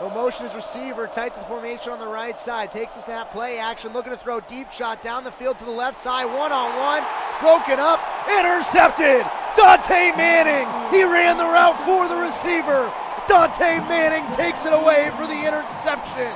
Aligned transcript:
He'll 0.00 0.08
motion 0.08 0.46
is 0.46 0.54
receiver 0.54 1.06
tight 1.06 1.34
to 1.34 1.40
the 1.40 1.44
formation 1.44 1.92
on 1.92 1.98
the 1.98 2.08
right 2.08 2.40
side. 2.40 2.72
Takes 2.72 2.94
the 2.94 3.02
snap, 3.02 3.32
play 3.32 3.58
action, 3.58 3.92
looking 3.92 4.12
to 4.12 4.16
throw 4.16 4.40
deep 4.40 4.72
shot 4.72 5.02
down 5.02 5.24
the 5.24 5.30
field 5.32 5.58
to 5.58 5.66
the 5.66 5.70
left 5.70 5.94
side. 5.94 6.24
One 6.24 6.50
on 6.50 6.74
one, 6.80 7.04
broken 7.38 7.78
up, 7.78 8.00
intercepted. 8.26 9.26
Dontae 9.54 10.16
Manning. 10.16 10.64
He 10.90 11.04
ran 11.04 11.36
the 11.36 11.44
route 11.44 11.76
for 11.84 12.08
the 12.08 12.16
receiver. 12.16 12.90
Dontae 13.28 13.86
Manning 13.90 14.24
takes 14.32 14.64
it 14.64 14.72
away 14.72 15.10
for 15.18 15.26
the 15.26 15.36
interception. 15.36 16.32